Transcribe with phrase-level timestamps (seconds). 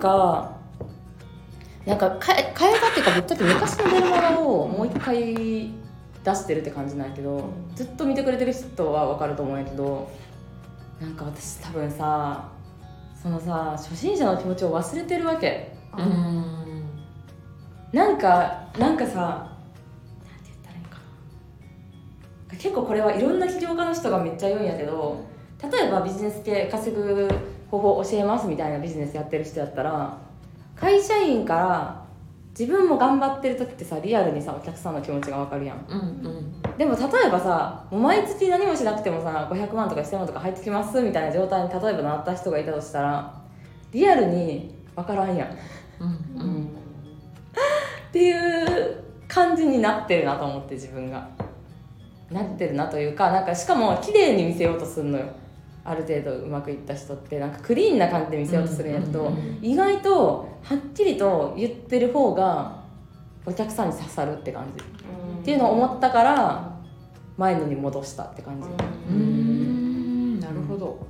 [0.00, 0.58] か
[1.86, 10.10] なんか変え変えたっていうかぶっちゃけ昔のメルマガをもう一回出してるって感じなんやけど、うんずっと見てくれてる人は分かると思うんやけど
[11.00, 12.50] なんか私多分さ
[13.22, 15.72] そのさ初心者の気持ちを忘れてるわけ。
[15.96, 16.44] うん。
[17.92, 20.98] なんかなんかさなんて言ったらいいか
[22.50, 22.58] な。
[22.58, 25.24] 結構これはいろんな起業家の人がめっちゃ言うんやけど
[25.62, 27.28] 例えばビジネス系稼ぐ
[27.70, 30.18] 方法を教えますみたいなビジネスやってる人やったら
[30.74, 32.00] 会社員から
[32.58, 35.86] 自分も頑張ってる時ってさリアルにさお客さんの気持ちがわかるやん。
[35.88, 36.76] うんうん。
[36.76, 43.34] でも例えばさもう毎月何もしなくてもさ500万とか1000万とか入ってきますみたいな状態に例えばなった人がいたとしたら
[43.92, 45.48] リアルに分からんやん。
[45.48, 45.50] っ
[46.00, 46.40] うん。
[46.40, 46.68] うん。
[48.12, 51.28] ていう感じになってるなと思って自分が。
[52.30, 55.26] なってるなというかなんかしかも綺麗に見せようとするのよ
[55.84, 62.82] ある程度うまくいった人ってなんかクリーンな感じで見せようとするんやけど、意外とはっきりと言ってる方が
[63.46, 64.82] お客さんに刺さるって感じ。
[64.82, 66.78] っていうのを思ったから
[67.38, 70.38] 前のに戻したって感じ、うーん。
[70.40, 71.06] なるほど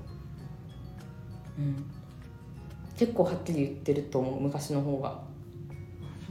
[1.59, 1.85] うん。
[2.97, 5.19] 結構はっきり言ってると思う昔の方が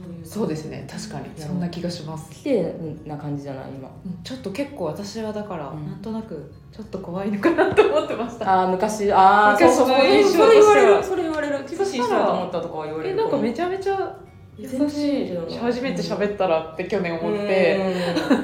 [0.02, 0.86] そういうそうですね。
[0.90, 1.26] 確かに。
[1.36, 2.30] そんな気がします。
[2.30, 2.74] 綺麗
[3.06, 3.88] な感じじゃない今。
[4.04, 4.22] うん。
[4.22, 5.86] ちょっと結構私はだから、うん。
[5.86, 8.50] なんとなくちょっと怖いのかなと思ってました。
[8.50, 9.12] ああ昔。
[9.12, 10.98] ああ昔の印象それ言われとしては。
[10.98, 11.58] るそれ言われる。
[11.68, 14.16] 厳しい人だと思ったとかは言われえるなんかめちゃめちゃ
[14.58, 15.58] 優しい。
[15.58, 17.94] 初めて喋ったらって去年思って。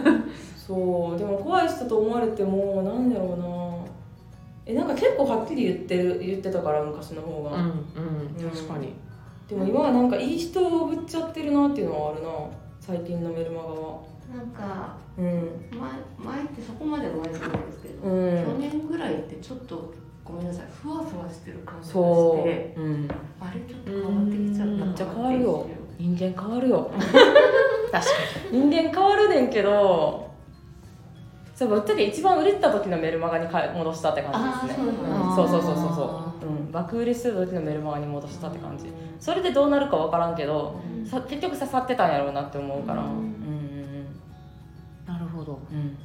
[0.06, 0.24] うん。
[0.56, 1.18] そう。
[1.18, 3.56] でも怖い人と思われてもなんだろうな。
[4.68, 8.50] えなんか結構はっきり言ってる言ってたから昔の方が、うんうん。
[8.50, 8.92] 確かに
[9.48, 12.28] でも今はなんかいい人をぶっちゃってるなっていうのはあるな
[12.80, 14.02] 最近のメルマガは。
[14.34, 15.24] なんかうん。
[15.24, 18.44] 前前ってそこまで前じゃないですけど、うん。
[18.44, 19.94] 去年ぐらいってちょっと
[20.24, 23.08] ごめんなさいふわふわしてる感じがそしてう、うん、
[23.40, 25.66] あれちょっと変わってきちゃったなめっちゃ変わるよ。
[25.98, 26.90] 人間変わるよ。
[27.92, 28.12] 確か
[28.50, 30.25] 人間変わるねんけど
[31.56, 34.84] そうぶっちゃけ一番売れてた時のメルマガにかえ戻したって感じですね。
[35.34, 38.92] そうそうそうそうあそう、うん、爆売れしてた時のメルマガに戻したって感じ。
[39.18, 41.06] それでどうなるか分からんけどうん。
[41.06, 43.02] さ結局刺さってたんやろうなって思うから。
[43.02, 44.06] ううん
[45.06, 45.58] なるほど。
[45.72, 45.78] うん。
[45.78, 46.00] うんだ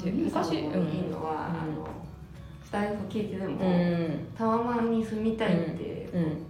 [0.00, 1.10] って昔昔いいうん。
[1.10, 1.88] のは、あの
[2.64, 4.28] スタイフ聞いてでも、うん。
[4.38, 6.46] タワマンに住みたいってうん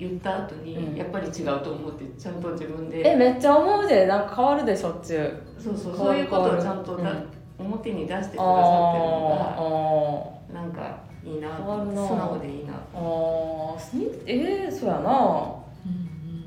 [0.00, 0.96] 言った後に、うん。
[0.96, 3.08] やっぱり違うと思ってちゃんと自分で。
[3.12, 5.14] えめっちゃ思うでなんか変わるでしょっち。
[5.14, 7.66] ゅうそうそうそういうことをちゃんとだ、うん。
[7.66, 12.06] 表に出してくだあさってるのがなんかいいな変わるな。
[12.08, 13.80] 素直でいいなーあー。
[13.80, 15.54] すみえー、そうやな。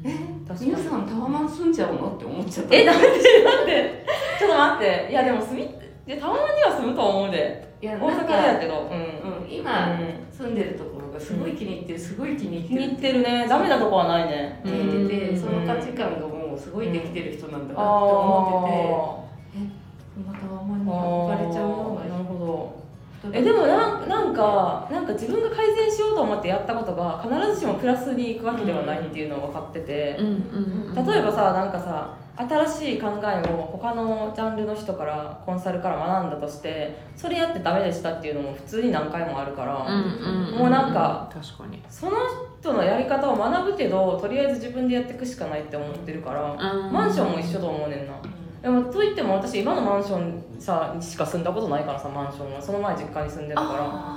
[0.03, 0.09] え？
[0.47, 0.71] 確かに。
[0.71, 2.15] 皆さんタワマン住んじゃうの？
[2.15, 2.75] って思っちゃった。
[2.75, 3.07] えなんで
[3.43, 4.05] なんで？
[4.39, 5.07] ちょっと待って。
[5.11, 5.72] いやでも住み
[6.05, 7.73] でたまには住むと思うで。
[7.81, 8.89] いや大阪やけど。
[8.91, 9.43] うん。
[9.43, 10.25] うん、今、うん。
[10.31, 13.19] 住んでるところがすごい気に入ってるすごい気に気入ってる。
[13.19, 13.47] に入ってるね。
[13.47, 14.61] ダメなとこはないね。
[14.63, 15.39] 気に入ってて、うん。
[15.39, 19.69] その価値観がもうすごいできてる人なんだなって思ってて、あえ
[20.15, 20.25] そん。
[20.33, 21.69] なタワマンにー憧れちゃう。
[21.69, 22.09] よあー。
[22.09, 22.83] なるほど。
[23.31, 41.81] えでもなんなんかなんか自分が改善しようと思ってやったことが必ずしもプラスにいくわけではないっていうのを分かってて、例えばさなんかさ新しい考えを他のジャンルの人からコンサルから学んだとしてそれやってダメでしたっていうのも普通に何回もあるから、うんうんもうなんか確かに。
[41.89, 42.17] その
[42.59, 46.55] 人のやり方を学ぶけどとりあえず自分でやっていくしかないって思ってるから、
[46.91, 48.13] マンションも一緒と思うねんな。
[48.61, 52.61] でもといっても私今のマンションさしか住んだことないからさマンションは。
[52.61, 53.63] その前実家に住んでるか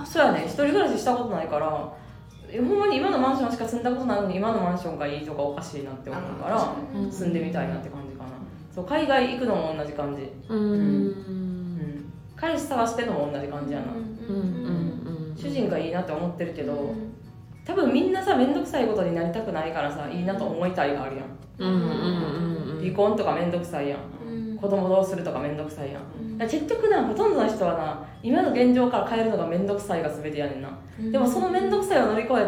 [0.01, 0.07] ら。
[0.07, 2.06] そうやね一人暮らししたことないからえ
[2.61, 7.11] ほんまに今のマンションしか住んだことないのに今のマンションがいいとかおかしいなって思うからうん。
[7.11, 8.31] 住んでみたいなって感じかな。
[8.75, 10.59] そう海外行くのも同じ感じ、うん。
[10.59, 14.37] うん、彼氏探してんのも同じ感じやな、うん。
[14.37, 15.37] うん。
[15.37, 16.95] 主人がいいなって思ってるけど
[17.65, 21.27] 多分みんなさ面倒くさいことになりたくないからさいいなと思いたいがあるやん。
[21.59, 21.75] うん。
[21.75, 21.83] うん。
[22.77, 22.81] うん。
[22.81, 23.99] 離婚とか面倒くさいやん
[24.61, 26.39] 子供どうするとか面倒くさいやん。
[26.39, 30.69] 結局なほとんどの人はな今の現状から変えるのが面倒くさいが全てやねんな。
[31.11, 32.45] でもその面倒くさいを乗り越え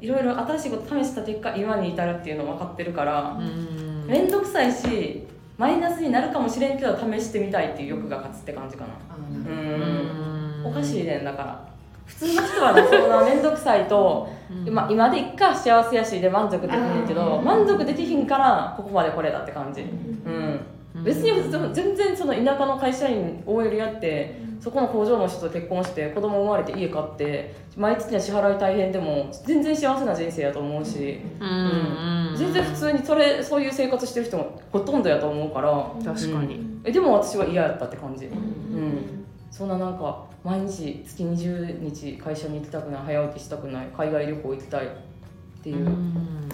[0.00, 4.06] ていろいろ新しいこと試した結果今に至るっていうの分かってるからうん。
[4.06, 5.26] 面倒くさいし
[5.58, 8.90] マイナスになるかもしれんけど試してみたいっていう欲が勝つって感じかな。
[9.18, 10.62] ううん。
[10.62, 10.66] ん。
[10.66, 11.70] おかしいねんだから。
[12.06, 14.28] 普通の人はなそんな面倒くさいと、
[14.68, 19.82] まあ、今でいっか幸せやしで満足できんねんけど満足できひんからここまでこれだって感じ。
[19.82, 20.60] うん
[21.04, 32.34] 別に全然その田舎の会社員 OL やってそこの工場の人と結婚して子供生まれて家買って毎月の支払い大変でも全然幸せな人生やと思うし、うん。
[32.36, 35.70] 全然普通にそれそういう生活してる人もほとんどやと思うから。
[36.04, 36.80] 確かに。
[36.84, 38.38] えでも私は嫌やったって感じ、ううん。
[38.88, 45.88] んそんななんか毎日月20日会社に行きたくない早起きしたくない海外旅行行きたいっていう、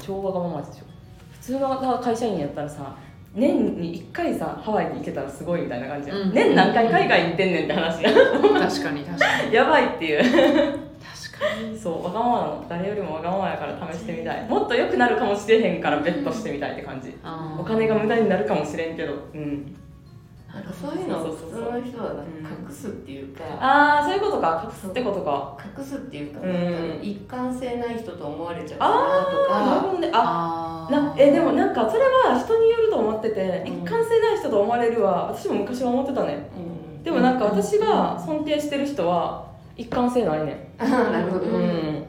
[0.00, 0.84] 超わがままでしょ
[1.32, 2.96] 普通の会社員やったらさ
[3.36, 6.32] 年に1回さハワイに行けたらすごいみたいな感じや、うん。
[6.32, 9.52] 年何回海外行ってんねんって話や確かに確かに。
[9.54, 10.22] やばいっていう。
[10.22, 11.78] 確かに。
[11.78, 12.66] そうわがままなの。
[12.68, 14.46] 誰よりもわがままやから試してみたい。
[14.48, 17.14] もっと良くなるかもしれへんからベットしてみたいって感じ。
[17.58, 19.12] お金が無駄になるかもしれんけど。
[19.34, 19.76] うん
[20.56, 24.62] なんかそういうのを普通の人は隠すっていうか、ああそういうことか。
[24.64, 25.58] 隠すってことか。
[25.78, 26.46] 隠すっていうか、か
[27.02, 29.66] 一貫性ない人と思われちゃうなとか。
[29.66, 33.82] なるほどねああなえでもなんかそれは人によると思っててうん。
[33.82, 36.48] 一貫性ない人と思われるは私も昔は思ってたね。
[36.56, 37.02] うん。
[37.02, 40.72] でもなんか私が尊敬してる人は一貫性ないね。
[40.80, 42.04] なるほど、んうん。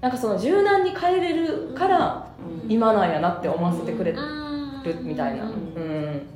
[0.00, 2.26] なんかその柔軟に変えれるから
[2.64, 2.72] うん。
[2.72, 4.18] 今なんやなって思わせてくれる
[4.84, 5.44] るみたいな。
[5.44, 6.26] ううんん。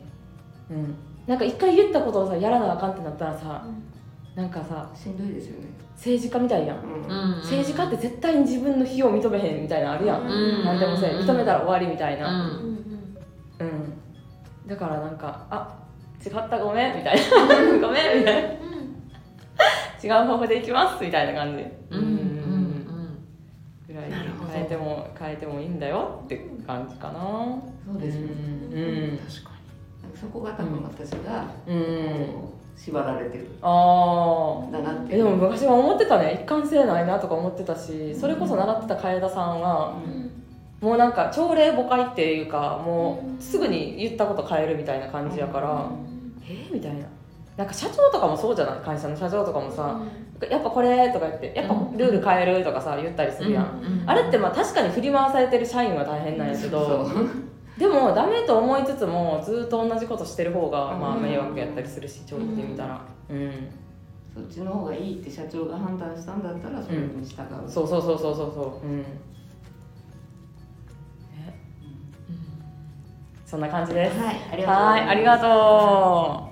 [0.71, 0.97] うん
[1.29, 3.65] なんか一回言ったことをさやらなあかんってなったらさ
[4.35, 6.79] なんかさしんどいですよね、政治家みたいやん。
[6.79, 7.37] うん。
[7.43, 10.23] 政治家って絶対に自分の非を認めへんみたいなのあるやん。
[10.23, 10.65] うん。
[10.65, 12.29] 何でもせえ認めたら終わりみたいな。
[12.29, 12.87] うん。
[13.59, 14.69] うん。
[14.69, 15.77] だからなんかあ
[16.25, 17.23] 違ったごめんみたいな。
[17.81, 18.49] ごめんみたいな。
[20.01, 21.65] 違う方法でいきますみたいな感じ。
[21.91, 22.01] うん。
[22.01, 23.19] うん。
[23.89, 24.05] ぐらい
[24.53, 27.21] 変えても変えてもいいんだよって感じかな。
[27.93, 28.29] そうですよね、
[30.21, 32.27] そこが多分私が、うん。
[32.77, 33.51] 縛られてる。
[33.61, 36.41] あだなってえでも昔は思ってたね。
[36.45, 39.97] 一貫性ないなとか思ってたしそれこそ習ってた楓田さんは
[40.81, 45.91] もうなんか朝礼誤解っていうかもうすぐに言ったこと変えるみたいな感じやから
[46.49, 46.69] え？
[46.71, 46.99] ーみたいな。
[47.57, 48.79] なんか社長とかもそうじゃない？
[48.79, 50.01] 会社の社長とかもさ
[50.49, 57.29] やっぱこれとか言ってやっぱルール変えるとかさ言ったりするやん、あれってまあ確かに振り回されてる社員は大変なんやけどそう
[57.79, 63.01] でもダメと思いつつもずっと同じことしてる方がまあうん迷惑やったりするし長期で見たら。
[63.31, 63.69] うん。
[64.35, 68.87] そっちの方がいいって社長が判断したんだったらそれに従う、そうそうそうそうそうそう。
[68.87, 69.05] うん。
[73.47, 74.19] そんな感じです。
[74.19, 74.37] はい。
[74.53, 75.01] ありがとうございます。
[75.01, 75.09] はい。
[75.09, 76.48] ありがとう